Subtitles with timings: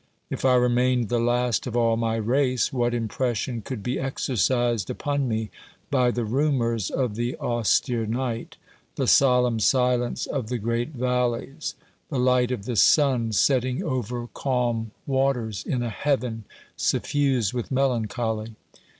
[0.31, 5.27] If I remained the last of all my race, what impression could be exercised upon
[5.27, 5.51] me
[5.91, 8.57] by the rumours of the austere night,
[8.95, 11.75] the solemn silence of the OBERMANN 115 great valleys,
[12.09, 16.45] the light of the sun setting over calm waters in a heaven
[16.75, 18.55] suffused with melancholy